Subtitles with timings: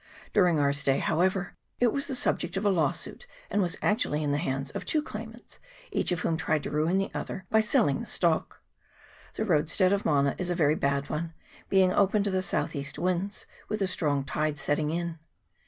[0.33, 4.31] During our stay, however, it was the subject of a lawsuit, and was actually in
[4.31, 5.59] the hands of two claimants,
[5.91, 8.61] each of whom tried to ruin the other by selling the stock.
[9.35, 11.35] The roadstead of Mana is a very bad one,
[11.69, 15.19] being open to the south east winds, with a strong tide setting in.